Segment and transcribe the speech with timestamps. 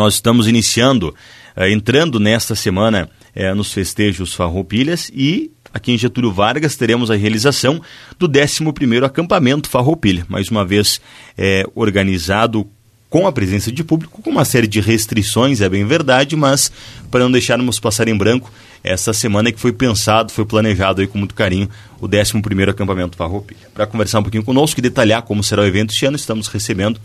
[0.00, 1.14] nós estamos iniciando,
[1.54, 7.16] eh, entrando nesta semana eh, nos festejos Farroupilhas e aqui em Getúlio Vargas teremos a
[7.16, 7.82] realização
[8.18, 11.02] do 11º acampamento Farroupilha, mais uma vez
[11.36, 12.66] é, organizado
[13.10, 16.72] com a presença de público, com uma série de restrições, é bem verdade, mas
[17.10, 18.50] para não deixarmos passar em branco,
[18.82, 21.68] essa semana que foi pensado, foi planejado aí com muito carinho
[22.00, 23.68] o 11º acampamento Farroupilha.
[23.74, 26.98] Para conversar um pouquinho conosco e detalhar como será o evento este ano, estamos recebendo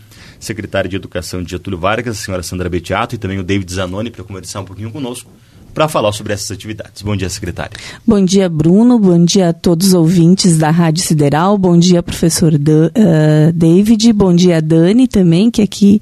[0.46, 4.12] secretária de Educação de Getúlio Vargas, a senhora Sandra Betiato, e também o David Zanoni,
[4.12, 5.30] para conversar um pouquinho conosco
[5.76, 7.02] para falar sobre essas atividades.
[7.02, 7.78] Bom dia, secretária.
[8.08, 8.98] Bom dia, Bruno.
[8.98, 11.58] Bom dia a todos os ouvintes da Rádio Sideral.
[11.58, 14.14] Bom dia, professor Dan, uh, David.
[14.14, 16.02] Bom dia, Dani também, que aqui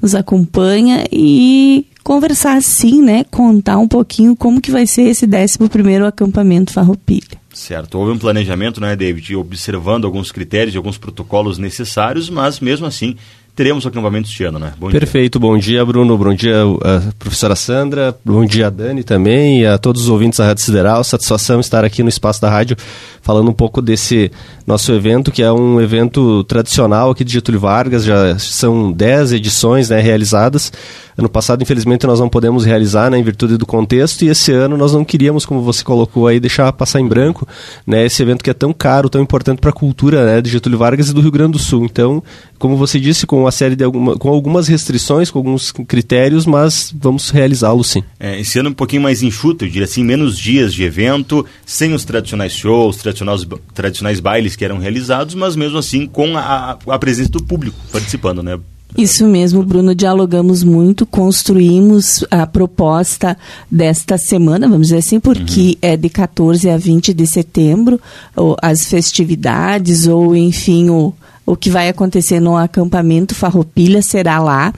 [0.00, 1.04] nos acompanha.
[1.12, 3.22] E conversar assim, né?
[3.30, 7.38] Contar um pouquinho como que vai ser esse 11º acampamento Farroupilha.
[7.52, 7.98] Certo.
[7.98, 13.16] Houve um planejamento, né, David, observando alguns critérios, alguns protocolos necessários, mas mesmo assim
[13.54, 14.72] teremos o acampamento este ano, né?
[14.78, 15.48] Bom Perfeito, dia.
[15.48, 20.02] bom dia, Bruno, bom dia, a professora Sandra, bom dia, Dani também, e a todos
[20.02, 21.04] os ouvintes da Rádio Sideral.
[21.04, 22.76] Satisfação estar aqui no espaço da rádio
[23.22, 24.30] falando um pouco desse
[24.66, 29.90] nosso evento, que é um evento tradicional aqui de Getúlio Vargas, já são 10 edições
[29.90, 30.72] né, realizadas.
[31.18, 34.76] Ano passado, infelizmente, nós não podemos realizar, né, em virtude do contexto, e esse ano
[34.76, 37.46] nós não queríamos, como você colocou aí, deixar passar em branco,
[37.86, 40.78] né, esse evento que é tão caro, tão importante para a cultura né, de Getúlio
[40.78, 41.84] Vargas e do Rio Grande do Sul.
[41.84, 42.22] Então,
[42.58, 46.94] como você disse, com uma série de alguma, com algumas restrições, com alguns critérios, mas
[46.96, 48.02] vamos realizá-lo sim.
[48.18, 51.92] É, esse ano um pouquinho mais enxuto, eu diria assim, menos dias de evento, sem
[51.92, 56.98] os tradicionais shows, tradicionais, tradicionais bailes que eram realizados, mas mesmo assim com a, a
[56.98, 58.58] presença do público participando, né?
[58.96, 59.94] Isso mesmo, Bruno.
[59.94, 63.36] Dialogamos muito, construímos a proposta
[63.70, 65.76] desta semana, vamos dizer assim, porque uhum.
[65.82, 68.00] é de 14 a 20 de setembro,
[68.34, 71.14] ou as festividades, ou enfim, o,
[71.50, 74.72] o que vai acontecer no acampamento Farroupilha será lá.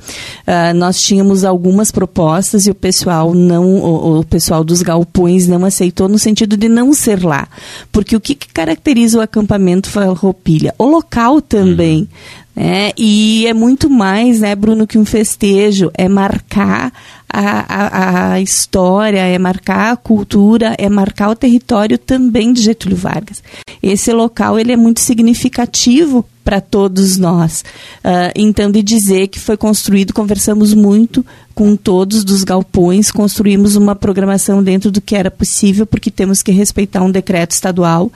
[0.47, 5.65] Uh, nós tínhamos algumas propostas e o pessoal não, o, o, pessoal dos galpões não
[5.67, 7.47] aceitou no sentido de não ser lá,
[7.91, 10.75] porque o que, que caracteriza o acampamento Farroupilha?
[10.79, 12.09] O local também.
[12.55, 12.93] Né?
[12.99, 16.93] E é muito mais, né, Bruno, que um festejo, é marcar
[17.29, 22.97] a, a, a, história, é marcar a cultura, é marcar o território também de Getúlio
[22.97, 23.43] Vargas.
[23.83, 27.65] Esse local ele é muito significativo para todos nós.
[28.05, 33.95] Uh, então, de dizer que foi construído, conversamos muito com todos dos galpões, construímos uma
[33.95, 38.11] programação dentro do que era possível, porque temos que respeitar um decreto estadual.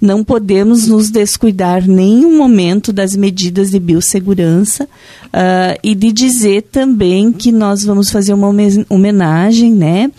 [0.00, 7.32] Não podemos nos descuidar nenhum momento das medidas de biossegurança uh, e de dizer também
[7.32, 8.48] que nós vamos fazer uma
[8.88, 10.10] homenagem, né?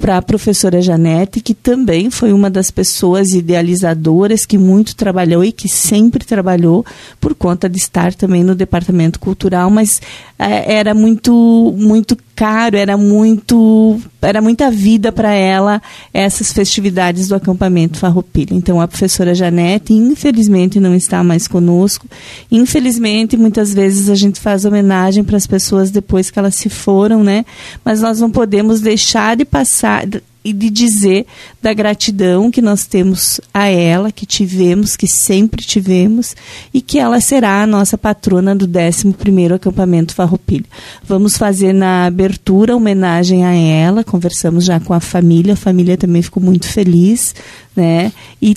[0.00, 5.52] Para a professora Janete, que também foi uma das pessoas idealizadoras que muito trabalhou e
[5.52, 6.84] que sempre trabalhou
[7.20, 10.00] por conta de estar também no departamento cultural, mas
[10.38, 15.80] é, era muito muito caro, era muito era muita vida para ela
[16.12, 18.54] essas festividades do acampamento Farroupilha.
[18.54, 22.06] Então a professora Janete, infelizmente não está mais conosco.
[22.50, 27.22] Infelizmente, muitas vezes a gente faz homenagem para as pessoas depois que elas se foram,
[27.22, 27.44] né?
[27.84, 30.06] Mas nós não podemos deixar de passar
[30.44, 31.26] e de dizer
[31.60, 36.34] da gratidão que nós temos a ela, que tivemos, que sempre tivemos,
[36.72, 40.64] e que ela será a nossa patrona do 11º acampamento Farroupilha.
[41.04, 46.22] Vamos fazer na abertura homenagem a ela, conversamos já com a família, a família também
[46.22, 47.34] ficou muito feliz,
[47.76, 48.10] né?
[48.40, 48.56] E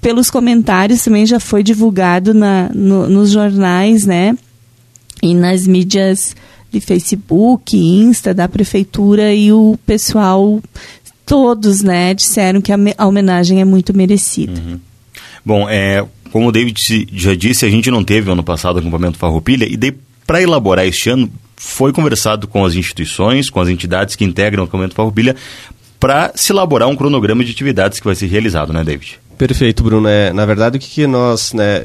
[0.00, 4.36] pelos comentários também já foi divulgado na, no, nos jornais, né?
[5.22, 6.34] E nas mídias
[6.74, 10.60] de Facebook, Insta da prefeitura e o pessoal
[11.24, 14.60] todos, né, disseram que a, homenagem é muito merecida.
[14.60, 14.78] Uhum.
[15.44, 19.18] Bom, é, como o David já disse, a gente não teve ano passado o acampamento
[19.18, 19.78] Farroupilha e
[20.26, 24.66] para elaborar este ano foi conversado com as instituições, com as entidades que integram o
[24.66, 25.36] acampamento Farroupilha
[25.98, 29.18] para se elaborar um cronograma de atividades que vai ser realizado, né, David?
[29.38, 30.06] Perfeito, Bruno.
[30.08, 31.84] É, na verdade, o que, que nós, né,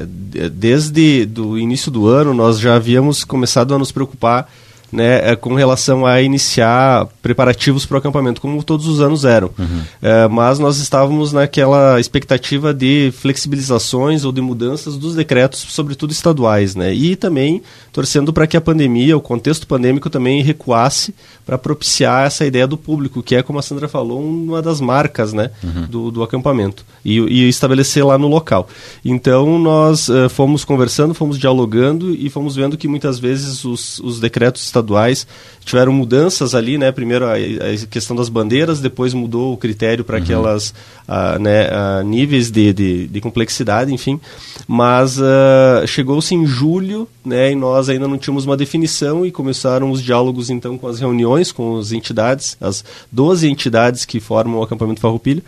[0.51, 4.51] desde do início do ano, nós já havíamos começado a nos preocupar
[4.91, 9.51] né, é, com relação a iniciar preparativos para o acampamento, como todos os anos eram.
[9.57, 9.81] Uhum.
[10.01, 16.75] É, mas nós estávamos naquela expectativa de flexibilizações ou de mudanças dos decretos, sobretudo estaduais,
[16.75, 16.93] né?
[16.93, 17.61] E também
[17.91, 21.13] torcendo para que a pandemia, o contexto pandêmico também recuasse
[21.45, 25.33] para propiciar essa ideia do público, que é, como a Sandra falou, uma das marcas
[25.33, 25.85] né, uhum.
[25.87, 28.67] do, do acampamento, e, e, estabelecer lá no local.
[29.03, 34.19] Então nós uh, fomos conversando, fomos dialogando e fomos vendo que muitas vezes os, os
[34.19, 35.27] decretos estaduais estaduais
[35.63, 36.91] tiveram mudanças ali, né?
[36.91, 40.23] Primeiro a, a questão das bandeiras, depois mudou o critério para uhum.
[40.23, 40.69] aquelas
[41.07, 44.19] uh, né, uh, níveis de, de, de, complexidade, enfim.
[44.67, 47.51] Mas uh, chegou-se em julho, né?
[47.51, 51.51] E nós ainda não tínhamos uma definição e começaram os diálogos então com as reuniões
[51.51, 55.43] com as entidades, as 12 entidades que formam o acampamento Farroupilha.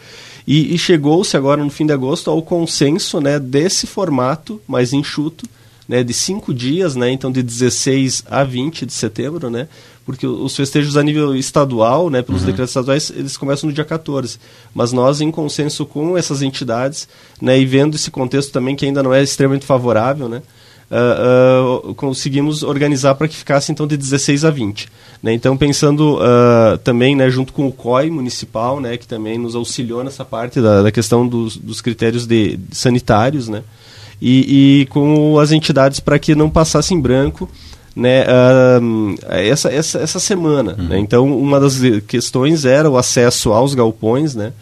[0.45, 5.45] E, e chegou-se agora no fim de agosto ao consenso né, desse formato mais enxuto,
[5.91, 9.67] né, de cinco dias, né, então de 16 a 20 de setembro, né,
[10.05, 12.47] porque os festejos a nível estadual, né, pelos uhum.
[12.47, 14.39] decretos estaduais, eles começam no dia 14.
[14.73, 17.09] Mas nós, em consenso com essas entidades,
[17.41, 20.41] né, e vendo esse contexto também que ainda não é extremamente favorável, né,
[20.89, 24.87] uh, uh, conseguimos organizar para que ficasse então de 16 a 20.
[25.21, 25.33] Né?
[25.33, 30.05] Então, pensando uh, também né, junto com o COI municipal, né, que também nos auxiliou
[30.05, 33.61] nessa parte da, da questão dos, dos critérios de, de sanitários, né?
[34.21, 37.49] E, e, com as entidades para que não passasse em branco
[37.95, 40.75] né, uh, essa, essa, essa semana.
[40.77, 40.87] Uhum.
[40.89, 40.99] Né?
[40.99, 44.53] Então, uma das questões era o acesso aos galpões, né?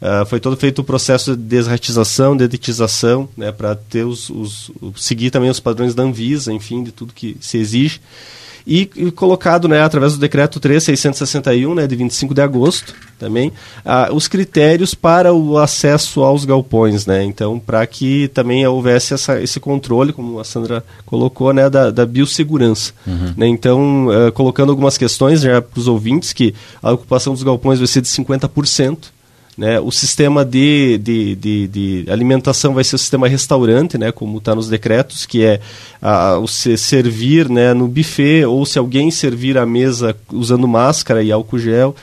[0.00, 4.72] Uh, foi todo feito o processo de desratização, de editização, né, para ter os, os,
[4.96, 8.00] seguir também os padrões da Anvisa, enfim, de tudo que se exige
[8.66, 13.52] e, e colocado né, através do decreto 3661, né, de 25 de agosto, também,
[13.84, 17.22] ah, os critérios para o acesso aos galpões, né?
[17.22, 22.04] Então, para que também houvesse essa, esse controle, como a Sandra colocou, né, da, da
[22.04, 22.92] biossegurança.
[23.06, 23.34] Uhum.
[23.36, 23.46] Né?
[23.46, 27.86] Então, uh, colocando algumas questões já para os ouvintes, que a ocupação dos galpões vai
[27.86, 28.98] ser de 50%,
[29.56, 29.78] né?
[29.80, 34.10] O sistema de, de, de, de, alimentação vai ser o sistema restaurante, né?
[34.10, 35.60] como está nos decretos, que é
[36.00, 41.22] a, o se servir né, no buffet ou se alguém servir à mesa usando máscara
[41.22, 41.94] e álcool gel.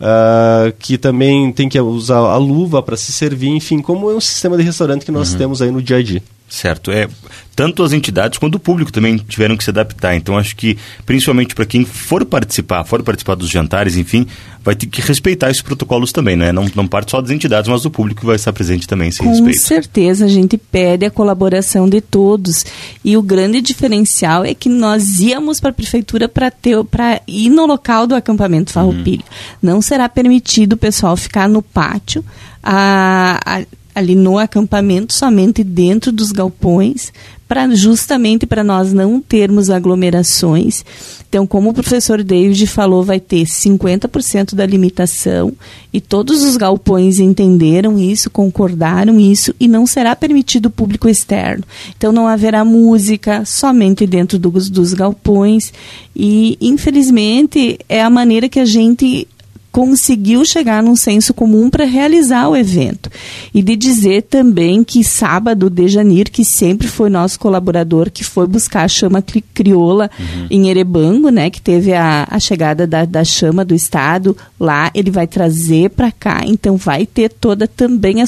[0.00, 4.20] Uh, que também tem que usar a luva para se servir, enfim, como é um
[4.20, 5.38] sistema de restaurante que nós uhum.
[5.38, 6.20] temos aí no dia a dia.
[6.52, 6.90] Certo.
[6.90, 7.08] É,
[7.56, 10.14] tanto as entidades quanto o público também tiveram que se adaptar.
[10.14, 10.76] Então, acho que,
[11.06, 14.26] principalmente para quem for participar, for participar dos jantares, enfim,
[14.62, 16.52] vai ter que respeitar esses protocolos também, né?
[16.52, 19.24] Não, não parte só das entidades, mas do público que vai estar presente também, sem
[19.24, 19.60] Com respeito.
[19.60, 22.66] Com certeza, a gente pede a colaboração de todos.
[23.02, 28.06] E o grande diferencial é que nós íamos para a prefeitura para ir no local
[28.06, 29.24] do acampamento Farroupilha.
[29.24, 29.70] Uhum.
[29.70, 32.22] Não será permitido o pessoal ficar no pátio.
[32.62, 33.62] A, a
[33.94, 37.12] ali no acampamento, somente dentro dos galpões,
[37.52, 40.82] para justamente para nós não termos aglomerações.
[41.28, 45.52] Então, como o professor David falou, vai ter 50% da limitação
[45.92, 51.62] e todos os galpões entenderam isso, concordaram isso e não será permitido público externo.
[51.94, 55.74] Então, não haverá música somente dentro dos, dos galpões
[56.16, 59.28] e, infelizmente, é a maneira que a gente
[59.72, 63.10] conseguiu chegar num senso comum para realizar o evento.
[63.54, 68.84] E de dizer também que sábado, Dejanir, que sempre foi nosso colaborador, que foi buscar
[68.84, 69.24] a chama
[69.54, 70.46] crioula uhum.
[70.50, 75.10] em Erebango, né, que teve a, a chegada da, da chama do Estado lá, ele
[75.10, 78.26] vai trazer para cá, então vai ter toda também a,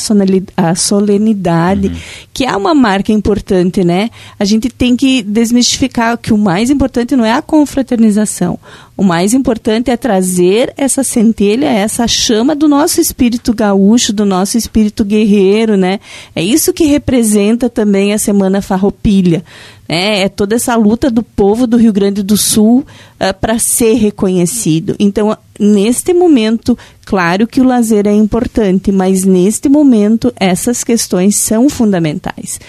[0.56, 1.94] a solenidade, uhum.
[2.32, 4.08] que é uma marca importante, né?
[4.38, 8.58] A gente tem que desmistificar que o mais importante não é a confraternização.
[8.96, 11.02] O mais importante é trazer essa
[11.34, 15.98] centelha, essa chama do nosso espírito gaúcho, do nosso espírito guerreiro, né?
[16.34, 19.44] É isso que representa também a Semana Farroupilha.
[19.88, 20.22] Né?
[20.22, 22.84] É toda essa luta do povo do Rio Grande do Sul uh,
[23.18, 24.94] ah, para ser reconhecido.
[24.98, 31.68] Então, neste momento, claro que o lazer é importante, mas neste momento essas questões são
[31.68, 32.60] fundamentais.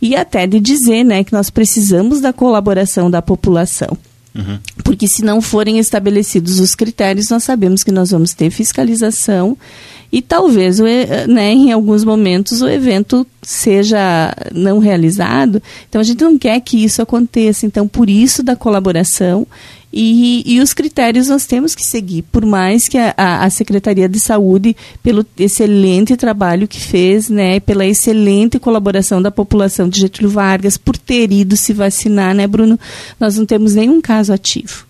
[0.00, 3.96] E até de dizer né, que nós precisamos da colaboração da população.
[4.34, 4.58] Uhum.
[4.82, 9.56] Porque se não forem estabelecidos os critérios, nós sabemos que nós vamos ter fiscalização
[10.14, 10.78] e talvez
[11.28, 15.60] né, em alguns momentos o evento seja não realizado.
[15.88, 17.66] Então a gente não quer que isso aconteça.
[17.66, 19.46] Então, por isso da colaboração
[19.96, 24.18] e, e, os critérios nós temos que seguir, por mais que a, a, Secretaria de
[24.18, 30.76] Saúde, pelo excelente trabalho que fez, né, pela excelente colaboração da população de Getúlio Vargas,
[30.76, 32.78] por ter ido se vacinar, né, Bruno?
[33.20, 34.84] Nós não temos nenhum caso ativo.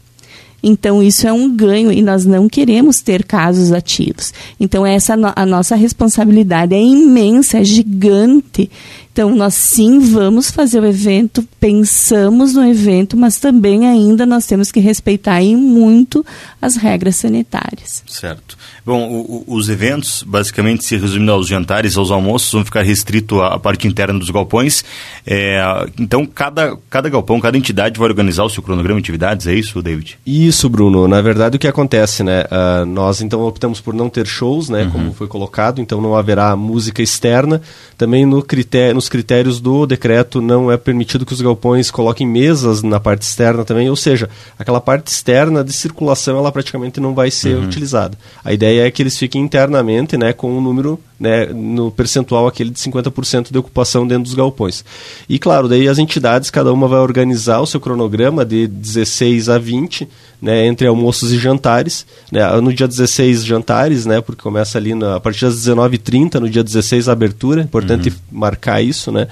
[0.66, 4.32] Então, isso é um ganho e nós não queremos ter casos ativos.
[4.58, 8.70] Então, essa a nossa responsabilidade é imensa, é gigante.
[9.12, 14.72] Então, nós sim vamos fazer o evento, pensamos no evento, mas também ainda nós temos
[14.72, 16.24] que respeitar muito
[16.60, 18.02] as regras sanitárias.
[18.08, 18.56] Certo.
[18.84, 23.40] Bom, o, o, os eventos, basicamente, se resumindo aos jantares, aos almoços, vão ficar restrito
[23.40, 24.84] à, parte interna dos galpões.
[25.26, 25.62] É,
[25.98, 29.80] então, cada, cada galpão, cada entidade vai organizar o seu cronograma de atividades, é isso,
[29.80, 30.18] David?
[30.26, 31.08] Isso, Bruno.
[31.08, 32.44] Na verdade, o que acontece, né?
[32.44, 34.84] Uh, nós, então, optamos por não ter shows, né?
[34.84, 34.90] Uhum.
[34.90, 37.62] Como foi colocado, então não haverá música externa.
[37.96, 42.82] Também no critério, nos critérios do decreto não é permitido que os galpões coloquem mesas
[42.82, 47.30] na parte externa também, ou seja, aquela parte externa de circulação ela praticamente não vai
[47.30, 47.64] ser uhum.
[47.64, 48.18] utilizada.
[48.44, 52.70] A ideia é que eles fiquem internamente, né, com um número, né, no percentual aquele
[52.70, 54.84] de 50% de ocupação dentro dos galpões.
[55.28, 59.58] E claro, daí as entidades, cada uma vai organizar o seu cronograma de 16 a
[59.58, 60.08] 20,
[60.42, 62.04] né, entre almoços e jantares.
[62.30, 66.50] Né, no dia 16, jantares, né, porque começa ali na, a partir das 19h30, no
[66.50, 67.60] dia 16, a abertura.
[67.60, 68.14] É importante uhum.
[68.32, 69.12] marcar isso.
[69.12, 69.28] Né.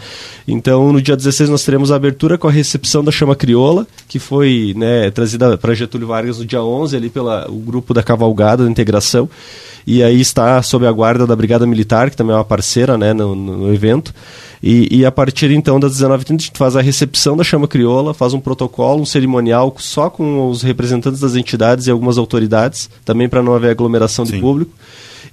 [0.47, 4.19] Então, no dia 16, nós teremos a abertura com a recepção da Chama Crioula, que
[4.19, 7.31] foi né, trazida para Getúlio Vargas no dia 11, ali pelo
[7.67, 9.29] grupo da Cavalgada da Integração.
[9.87, 13.13] E aí está sob a guarda da Brigada Militar, que também é uma parceira né,
[13.13, 14.15] no, no evento.
[14.63, 18.15] E, e, a partir então das 19h30 a gente faz a recepção da chama crioula,
[18.15, 23.29] faz um protocolo, um cerimonial só com os representantes das entidades e algumas autoridades, também
[23.29, 24.35] para não haver aglomeração Sim.
[24.35, 24.73] de público.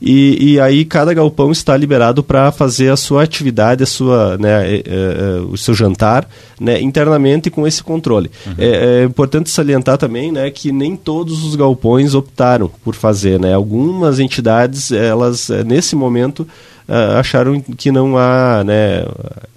[0.01, 4.65] E, e, aí cada galpão está liberado para fazer a sua atividade, a sua, né,
[4.65, 6.27] é, é, é, o seu jantar
[6.59, 8.31] né, internamente com esse controle.
[8.47, 8.53] Uhum.
[8.57, 13.39] É, é, importante salientar também né, que nem todos os galpões optaram por fazer.
[13.39, 13.53] Né?
[13.53, 16.47] Algumas entidades, elas é, nesse momento,
[16.89, 19.05] uh, acharam que não há né,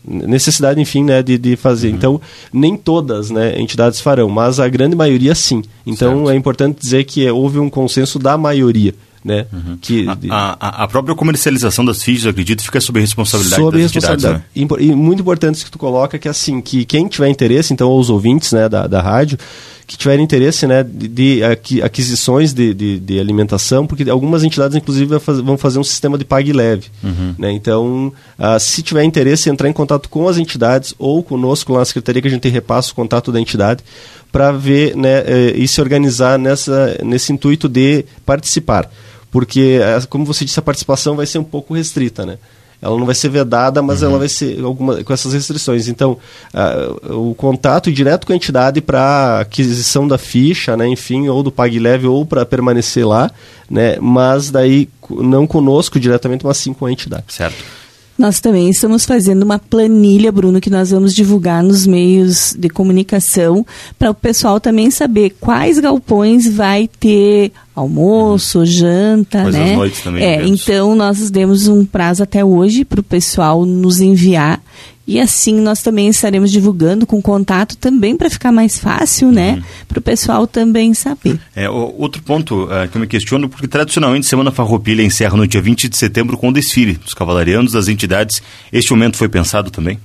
[0.04, 1.88] necessidade, enfim, né, de, de fazer.
[1.88, 1.94] Uhum.
[1.94, 2.20] Então,
[2.52, 5.62] nem todas né, entidades farão, mas a grande maioria sim.
[5.86, 6.30] Então, certo.
[6.30, 8.94] é importante dizer que houve um consenso da maioria.
[9.24, 9.46] Né?
[9.52, 9.78] Uhum.
[9.80, 14.44] Que, a, a, a, própria comercialização das fichas, acredito, fica sob responsabilidade sob das responsabilidade.
[14.56, 14.80] entidades.
[14.80, 14.92] Né?
[14.92, 18.52] E muito importante que tu coloca que assim, que quem tiver interesse, então os ouvintes
[18.52, 19.38] né, da, da rádio,
[19.86, 21.42] que tiverem interesse né, de, de
[21.82, 26.52] aquisições de, de, de, alimentação, porque algumas entidades, inclusive, vão fazer um sistema de pague
[26.52, 26.86] leve.
[27.02, 27.34] Uhum.
[27.38, 27.52] Né?
[27.52, 31.84] Então, uh, se tiver interesse, entrar em contato com as entidades ou conosco lá na
[31.84, 33.84] Secretaria, que a gente repassa o contato da entidade,
[34.30, 38.90] para ver né, eh, e se organizar nessa, nesse intuito de participar.
[39.32, 42.38] Porque, eh, como você disse, a participação vai ser um pouco restrita, né?
[42.82, 44.08] ela não vai ser vedada, mas uhum.
[44.08, 45.86] ela vai ser alguma, com essas restrições.
[45.86, 46.18] Então,
[46.52, 51.52] uh, o contato direto com a entidade para aquisição da ficha, né, enfim, ou do
[51.52, 53.30] PagLeve ou para permanecer lá,
[53.70, 57.26] né, mas daí não conosco diretamente, mas sim com a entidade.
[57.28, 57.81] Certo.
[58.22, 63.66] Nós também estamos fazendo uma planilha, Bruno, que nós vamos divulgar nos meios de comunicação
[63.98, 68.64] para o pessoal também saber quais galpões vai ter almoço, uhum.
[68.64, 69.74] janta, Mas né?
[69.74, 70.22] noites também.
[70.22, 74.62] É, então nós demos um prazo até hoje para o pessoal nos enviar
[75.06, 79.54] e assim nós também estaremos divulgando com contato também para ficar mais fácil, né?
[79.54, 79.62] Uhum.
[79.88, 81.40] Para o pessoal também saber.
[81.56, 85.60] É, outro ponto uh, que eu me questiono, porque tradicionalmente Semana Farroupilha encerra no dia
[85.60, 88.40] 20 de setembro com o desfile dos cavalarianos das entidades.
[88.72, 89.98] Este momento foi pensado também?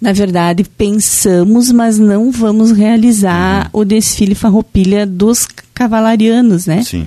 [0.00, 3.82] Na verdade, pensamos, mas não vamos realizar uhum.
[3.82, 6.82] o desfile Farroupilha dos cavalarianos, né?
[6.82, 7.06] Sim.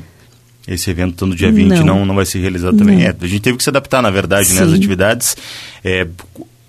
[0.68, 3.04] Esse evento no dia 20 não, não, não vai ser realizado também.
[3.04, 5.38] É, a gente teve que se adaptar, na verdade, né, às atividades.
[5.84, 6.08] É,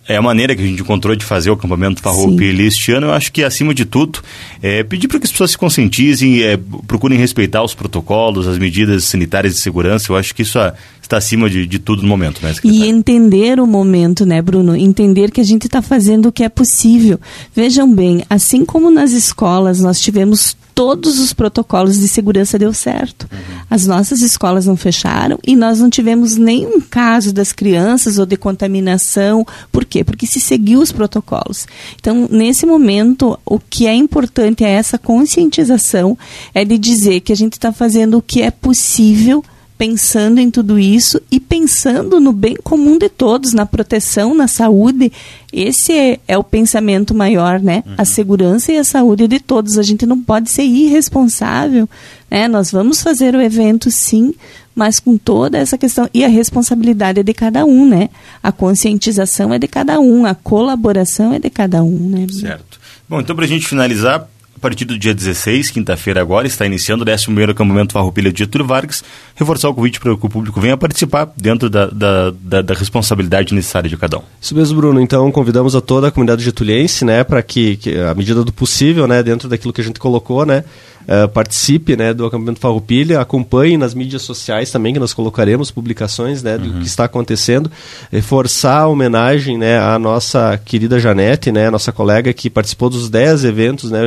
[0.08, 3.08] é a maneira que a gente encontrou de fazer o acampamento Farroupilha este ano.
[3.08, 4.20] Eu acho que, acima de tudo,
[4.62, 9.04] é pedir para que as pessoas se conscientizem, é, procurem respeitar os protocolos, as medidas
[9.04, 10.12] sanitárias de segurança.
[10.12, 10.58] Eu acho que isso
[11.02, 14.76] está acima de, de tudo no momento, né, E entender o momento, né, Bruno?
[14.76, 17.18] Entender que a gente está fazendo o que é possível.
[17.54, 23.26] Vejam bem, assim como nas escolas nós tivemos todos os protocolos de segurança deu certo.
[23.32, 23.38] Uhum.
[23.70, 28.36] As nossas escolas não fecharam e nós não tivemos nenhum caso das crianças ou de
[28.36, 29.46] contaminação.
[29.72, 30.04] Por quê?
[30.04, 31.66] Porque se seguiu os protocolos.
[31.98, 36.16] Então, nesse momento, o que é importante é essa conscientização,
[36.52, 39.42] é de dizer que a gente está fazendo o que é possível
[39.78, 45.12] pensando em tudo isso e pensando no bem comum de todos, na proteção, na saúde.
[45.52, 47.82] Esse é, é o pensamento maior, né?
[47.86, 47.94] Uhum.
[47.98, 49.78] A segurança e a saúde de todos.
[49.78, 51.88] A gente não pode ser irresponsável,
[52.30, 52.48] né?
[52.48, 54.34] Nós vamos fazer o evento, sim,
[54.74, 56.08] mas com toda essa questão.
[56.12, 58.08] E a responsabilidade é de cada um, né?
[58.42, 62.26] A conscientização é de cada um, a colaboração é de cada um, né?
[62.30, 62.80] Certo.
[63.08, 67.04] Bom, então para a gente finalizar, a partir do dia 16, quinta-feira agora, está iniciando
[67.04, 69.04] o 11º acampamento Farroupilha de Getúlio Vargas.
[69.34, 73.54] Reforçar o convite para que o público venha participar dentro da, da, da, da, responsabilidade
[73.54, 74.22] necessária de cada um.
[74.40, 74.98] Isso mesmo, Bruno.
[74.98, 79.06] Então, convidamos a toda a comunidade getuliense, né, para que, que, à medida do possível,
[79.06, 80.64] né, dentro daquilo que a gente colocou, né,
[81.06, 86.42] uh, participe né, do acampamento Farroupilha, acompanhe nas mídias sociais também, que nós colocaremos publicações
[86.42, 86.80] né, do uhum.
[86.80, 87.70] que está acontecendo,
[88.10, 93.44] reforçar a homenagem né, à nossa querida Janete, né, nossa colega que participou dos 10
[93.44, 94.00] eventos, né,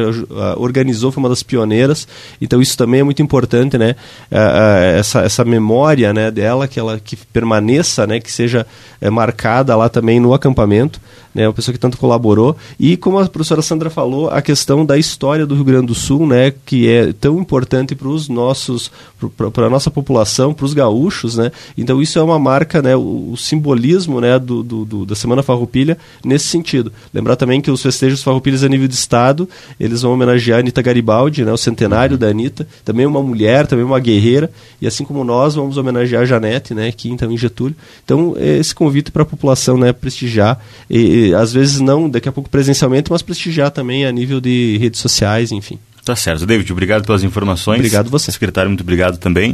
[0.58, 2.08] organizou, foi uma das pioneiras,
[2.42, 3.96] então isso também é muito importante, né,
[4.98, 8.66] essa, essa memória né, dela, que ela que permaneça, né, que seja
[9.02, 11.00] uh, marcada lá também no acampamento
[11.34, 12.56] né, uma pessoa que tanto colaborou.
[12.80, 16.28] E como a professora Sandra falou, a questão da história do Rio Grande do Sul,
[16.28, 18.92] né, que é tão importante para os nossos,
[19.54, 21.52] para a nossa população, para os gaúchos, né?
[21.78, 22.96] Então isso é uma marca, né?
[22.96, 24.40] O, o simbolismo, né?
[24.40, 26.92] Do, do, do, da Semana Farroupilha nesse sentido.
[27.14, 29.48] Lembrar também que os festejos Farroupilhas a nível de estado,
[29.80, 31.52] eles vão homenagear a Anitta Garibaldi, né?
[31.52, 32.20] O centenário uhum.
[32.20, 36.26] da Anitta, também uma mulher, também uma guerreira, e assim como nós vamos homenagear a
[36.26, 36.88] Janete, né?
[36.88, 37.76] Aqui então em Getúlio.
[38.04, 39.92] Então esse convite para a população, né?
[39.94, 40.60] Prestigiar,
[40.90, 44.78] e, e, às vezes não, daqui a pouco presencialmente, mas prestigiar também a nível de
[44.80, 45.80] redes sociais, enfim.
[46.10, 46.46] Tá certo.
[46.46, 47.78] David, obrigado pelas informações.
[47.78, 48.32] Obrigado você.
[48.32, 49.48] Secretário, muito obrigado também.